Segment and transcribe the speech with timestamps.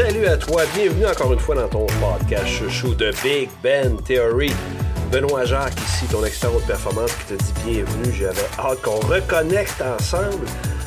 [0.00, 0.62] salut à toi.
[0.74, 4.50] Bienvenue encore une fois dans ton podcast chouchou de Big Ben Theory.
[5.12, 8.14] Benoît Jacques ici, ton expert haute performance qui te dit bienvenue.
[8.18, 10.46] J'avais hâte qu'on reconnecte ensemble.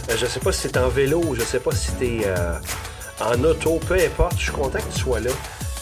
[0.10, 2.58] Euh, je sais pas si c'est en vélo, je sais pas si t'es euh,
[3.22, 4.40] en auto, peu importe.
[4.40, 5.30] Je suis content que tu sois là.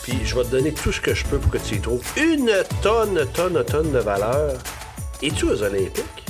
[0.04, 2.04] Puis je vais te donner tout ce que je peux pour que tu y trouves
[2.18, 2.52] une
[2.82, 4.56] tonne, tonne, tonne de valeur.
[5.24, 6.26] Es-tu aux Olympiques?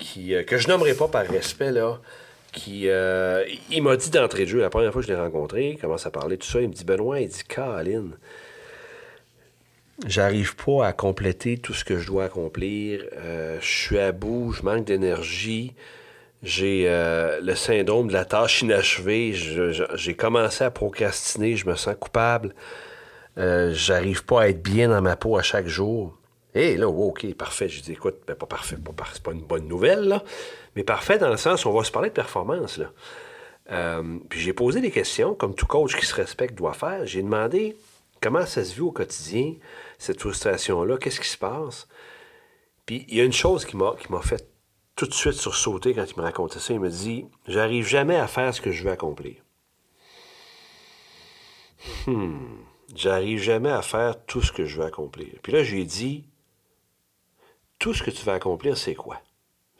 [0.00, 2.00] qui, euh, que je nommerai pas par respect, là,
[2.50, 2.88] qui
[3.70, 6.04] il m'a dit d'entrée de jeu, la première fois que je l'ai rencontré, il commence
[6.04, 8.10] à parler, tout ça, il me dit Benoît, il dit Caroline,
[10.04, 13.04] j'arrive pas à compléter tout ce que je dois accomplir,
[13.60, 15.74] je suis à bout, je manque d'énergie.
[16.42, 19.32] J'ai euh, le syndrome de la tâche inachevée.
[19.34, 21.56] J'ai commencé à procrastiner.
[21.56, 22.54] Je me sens coupable.
[23.38, 26.16] Euh, J'arrive pas à être bien dans ma peau à chaque jour.
[26.54, 27.68] Et là, OK, parfait.
[27.68, 30.24] Je dis, écoute, ben, pas parfait, pas, c'est pas une bonne nouvelle, là,
[30.74, 32.78] mais parfait dans le sens où on va se parler de performance.
[32.78, 32.90] Là.
[33.70, 37.06] Euh, puis j'ai posé des questions, comme tout coach qui se respecte doit faire.
[37.06, 37.76] J'ai demandé
[38.20, 39.54] comment ça se vit au quotidien,
[39.98, 41.86] cette frustration-là, qu'est-ce qui se passe?
[42.86, 44.48] Puis il y a une chose qui m'a fait
[44.98, 46.74] tout de suite sursauté quand il me racontait ça.
[46.74, 49.36] Il me dit J'arrive jamais à faire ce que je veux accomplir.
[52.06, 52.56] Hmm.
[52.96, 55.28] J'arrive jamais à faire tout ce que je veux accomplir.
[55.40, 56.24] Puis là, j'ai dit
[57.78, 59.22] Tout ce que tu veux accomplir, c'est quoi?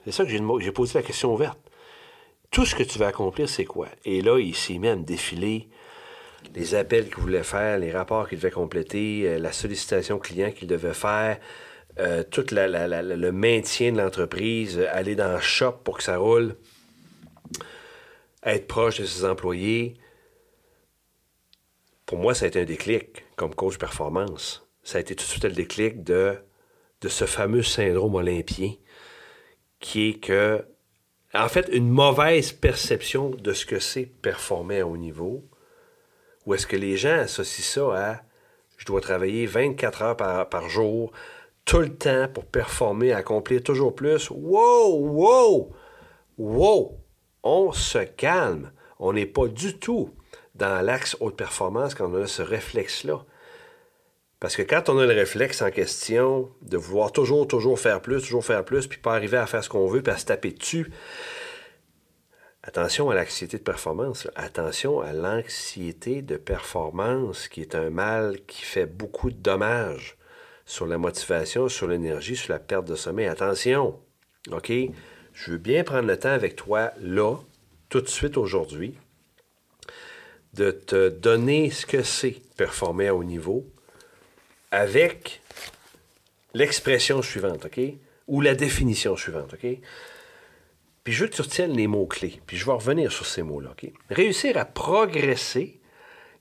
[0.04, 1.58] C'est ça que j'ai posé la question ouverte.
[2.52, 3.88] Tout ce que tu veux accomplir, c'est quoi?
[4.04, 5.04] Et là, il s'est mis à me
[6.54, 10.68] les appels qu'il voulait faire, les rapports qu'il devait compléter, euh, la sollicitation client qu'il
[10.68, 11.38] devait faire,
[12.00, 16.56] euh, tout le maintien de l'entreprise, aller dans le shop pour que ça roule,
[18.44, 19.94] être proche de ses employés.
[22.06, 24.66] Pour moi, ça a été un déclic comme coach performance.
[24.82, 26.38] Ça a été tout de suite le déclic de,
[27.06, 28.74] ce fameux syndrome olympien
[29.80, 30.64] qui est que,
[31.34, 35.44] en fait, une mauvaise perception de ce que c'est performer à haut niveau,
[36.46, 38.22] ou est-ce que les gens associent ça à
[38.76, 41.12] je dois travailler 24 heures par jour,
[41.68, 44.30] tout le temps pour performer, accomplir toujours plus.
[44.30, 45.76] Wow, wow,
[46.38, 46.98] wow.
[47.42, 48.72] On se calme.
[48.98, 50.14] On n'est pas du tout
[50.54, 53.22] dans l'axe haute performance quand on a ce réflexe-là.
[54.40, 58.22] Parce que quand on a le réflexe en question de vouloir toujours, toujours faire plus,
[58.22, 60.52] toujours faire plus, puis pas arriver à faire ce qu'on veut, puis à se taper
[60.52, 60.90] dessus,
[62.62, 68.62] attention à l'anxiété de performance, attention à l'anxiété de performance qui est un mal qui
[68.62, 70.17] fait beaucoup de dommages
[70.68, 73.26] sur la motivation, sur l'énergie, sur la perte de sommeil.
[73.26, 73.98] Attention,
[74.52, 74.70] OK?
[75.32, 77.36] Je veux bien prendre le temps avec toi là,
[77.88, 78.94] tout de suite aujourd'hui,
[80.52, 83.64] de te donner ce que c'est performer à haut niveau
[84.70, 85.40] avec
[86.52, 87.80] l'expression suivante, OK?
[88.26, 89.66] Ou la définition suivante, OK?
[91.02, 93.74] Puis je veux que tu retiennes les mots-clés, puis je vais revenir sur ces mots-là?
[94.10, 95.80] Réussir à progresser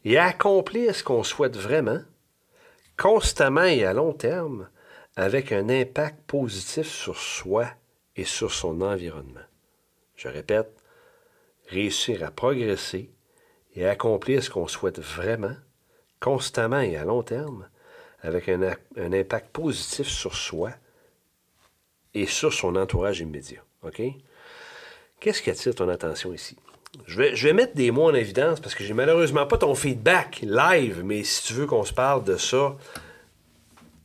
[0.04, 2.02] et à accomplir ce qu'on souhaite vraiment
[2.98, 4.70] constamment et à long terme
[5.16, 7.68] avec un impact positif sur soi
[8.16, 9.40] et sur son environnement.
[10.16, 10.72] Je répète,
[11.68, 13.12] réussir à progresser
[13.76, 15.56] et accomplir ce qu'on souhaite vraiment,
[16.20, 17.70] constamment et à long terme,
[18.22, 18.62] avec un,
[18.98, 20.72] un, impact positif sur soi
[22.14, 23.64] et sur son entourage immédiat.
[23.84, 24.02] OK?
[25.20, 26.58] Qu'est-ce qui attire ton attention ici?
[27.06, 31.04] Je vais, mettre des mots en évidence parce que j'ai malheureusement pas ton feedback live,
[31.06, 32.76] mais si tu veux qu'on se parle de ça,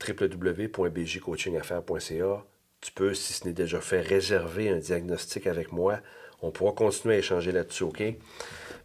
[0.06, 2.44] www.bjcoachingaffaires.ca,
[2.80, 6.00] tu peux, si ce n'est déjà fait, réserver un diagnostic avec moi.
[6.42, 8.02] On pourra continuer à échanger là-dessus, OK?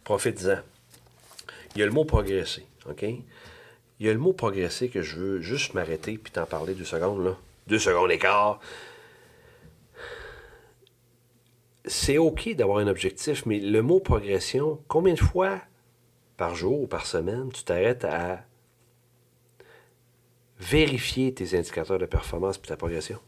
[0.04, 0.60] Profite-en.
[1.76, 3.04] Il y a le mot progresser, OK?
[3.04, 6.86] Il y a le mot progresser que je veux juste m'arrêter puis t'en parler deux
[6.86, 7.36] secondes, là.
[7.68, 8.62] Deux secondes écart
[11.88, 15.62] c'est OK d'avoir un objectif, mais le mot progression, combien de fois
[16.38, 18.44] par jour ou par semaine tu t'arrêtes à
[20.60, 23.20] vérifier tes indicateurs de performance et ta progression?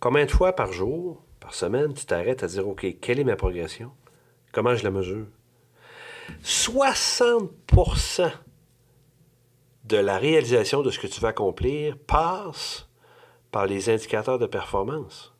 [0.00, 3.36] Combien de fois par jour, par semaine, tu t'arrêtes à dire OK, quelle est ma
[3.36, 3.92] progression?
[4.52, 5.26] Comment je la mesure?
[6.42, 8.30] 60%
[9.84, 12.88] de la réalisation de ce que tu vas accomplir passe
[13.52, 15.35] par les indicateurs de performance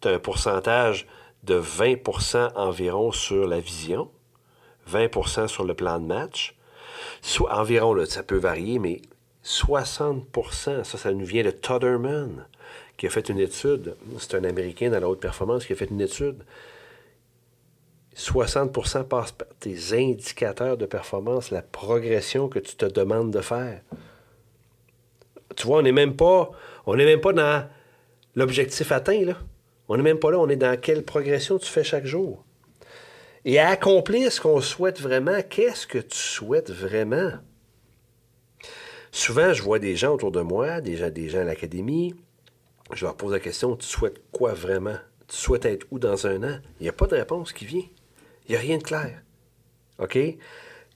[0.00, 1.06] tu as un pourcentage
[1.44, 4.10] de 20% environ sur la vision,
[4.90, 6.56] 20% sur le plan de match.
[7.22, 9.02] Soit, environ, là, ça peut varier, mais
[9.44, 12.46] 60% ça, ça nous vient de Todderman,
[12.96, 13.96] qui a fait une étude.
[14.18, 16.44] C'est un Américain dans la haute performance qui a fait une étude.
[18.16, 23.80] 60% passe par tes indicateurs de performance, la progression que tu te demandes de faire.
[25.54, 26.50] Tu vois, on n'est même pas,
[26.86, 27.68] on n'est même pas dans
[28.34, 29.34] l'objectif atteint, là.
[29.88, 32.44] On n'est même pas là, on est dans quelle progression tu fais chaque jour.
[33.44, 37.32] Et à accomplir ce qu'on souhaite vraiment, qu'est-ce que tu souhaites vraiment?
[39.10, 42.14] Souvent, je vois des gens autour de moi, des des gens à l'académie,
[42.92, 44.96] je leur pose la question, tu souhaites quoi vraiment?
[45.28, 46.58] Tu souhaites être où dans un an?
[46.80, 47.84] Il n'y a pas de réponse qui vient.
[48.46, 49.22] Il n'y a rien de clair.
[49.98, 50.18] OK?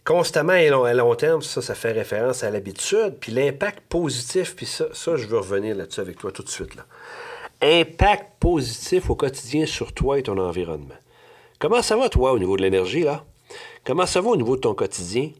[0.04, 4.66] Constamment et à long terme, ça, ça fait référence à l'habitude, puis l'impact positif, puis
[4.66, 6.72] ça, ça, je veux revenir là-dessus avec toi tout de suite.
[7.62, 10.94] Impact positif au quotidien sur toi et ton environnement.
[11.58, 13.24] Comment ça va, toi, au niveau de l'énergie, là?
[13.84, 15.30] Comment ça va au niveau de ton quotidien?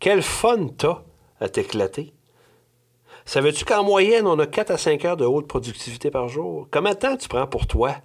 [0.00, 1.02] Quel fun t'as
[1.40, 2.14] à t'éclater?
[3.24, 6.68] Savais-tu qu'en moyenne, on a 4 à 5 heures de haute productivité par jour?
[6.70, 7.96] Combien de temps tu prends pour toi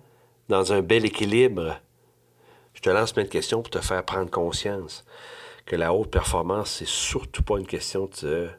[0.49, 1.79] dans un bel équilibre?
[2.73, 5.05] Je te lance plein de questions pour te faire prendre conscience
[5.65, 8.49] que la haute performance, c'est surtout pas une question de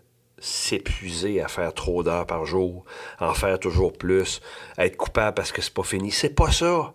[0.42, 2.84] s'épuiser à faire trop d'heures par jour,
[3.20, 4.40] en faire toujours plus,
[4.76, 6.10] être coupable parce que c'est pas fini.
[6.10, 6.92] C'est pas ça.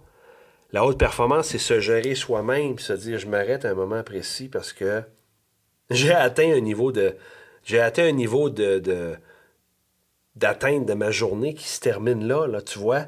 [0.73, 4.49] La haute performance, c'est se gérer soi-même, se dire je m'arrête à un moment précis
[4.49, 5.01] parce que
[5.89, 7.15] j'ai atteint un niveau de.
[7.63, 9.15] J'ai atteint un niveau de,
[10.35, 13.05] d'atteinte de ma journée qui se termine là, là, tu vois.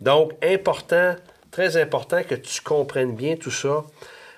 [0.00, 1.14] Donc, important,
[1.50, 3.84] très important que tu comprennes bien tout ça.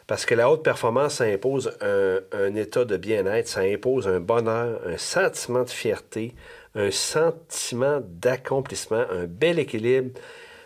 [0.07, 4.81] Parce que la haute performance, ça impose un, état de bien-être, ça impose un bonheur,
[4.87, 6.35] un sentiment de fierté,
[6.77, 10.19] un sentiment d'accomplissement, un bel équilibre.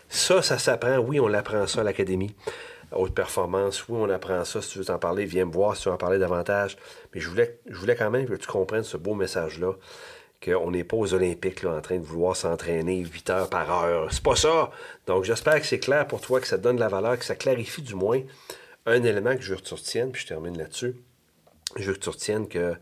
[0.09, 0.97] Ça, ça s'apprend.
[0.99, 2.35] Oui, on l'apprend ça à l'académie.
[2.91, 4.61] Haute performance, oui, on apprend ça.
[4.61, 6.77] Si tu veux t'en parler, viens me voir si tu veux en parler davantage.
[7.15, 9.73] Mais je voulais, je voulais quand même que tu comprennes ce beau message-là
[10.43, 14.07] qu'on n'est pas aux Olympiques là, en train de vouloir s'entraîner 8 heures par heure.
[14.11, 14.71] C'est pas ça.
[15.05, 17.35] Donc j'espère que c'est clair pour toi, que ça donne de la valeur, que ça
[17.35, 18.21] clarifie du moins
[18.85, 20.95] un élément que je veux que tu puis je termine là-dessus.
[21.75, 22.75] Je veux que tu retiennes que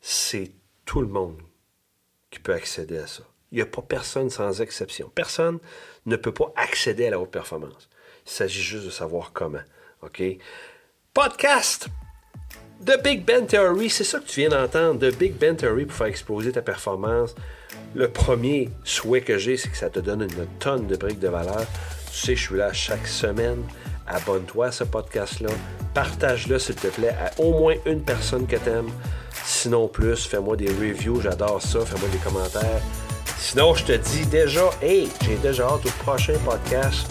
[0.00, 0.52] c'est
[0.84, 1.40] tout le monde
[2.30, 3.22] qui peut accéder à ça.
[3.52, 5.10] Il n'y a pas personne sans exception.
[5.14, 5.58] Personne
[6.06, 7.88] ne peut pas accéder à la haute performance.
[8.26, 9.62] Il s'agit juste de savoir comment.
[10.02, 10.22] OK?
[11.12, 11.88] Podcast!
[12.84, 15.00] The Big Ben Theory, c'est ça que tu viens d'entendre.
[15.00, 17.34] The Big Ben Theory pour faire exploser ta performance.
[17.94, 21.28] Le premier souhait que j'ai, c'est que ça te donne une tonne de briques de
[21.28, 21.66] valeur.
[22.10, 23.62] Tu sais, je suis là chaque semaine
[24.10, 25.50] abonne-toi à ce podcast-là,
[25.94, 28.90] partage-le s'il te plaît à au moins une personne que t'aimes.
[29.44, 32.80] Sinon plus, fais-moi des reviews, j'adore ça, fais-moi des commentaires.
[33.38, 37.06] Sinon, je te dis déjà, hey, j'ai déjà hâte au prochain podcast.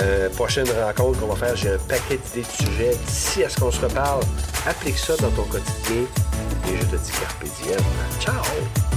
[0.00, 2.96] Euh, prochaine rencontre qu'on va faire, j'ai un paquet d'idées de sujets.
[3.06, 4.22] D'ici à ce qu'on se reparle,
[4.66, 6.02] applique ça dans ton quotidien
[6.66, 7.80] et je te dis carpe diem.
[8.20, 8.89] Ciao!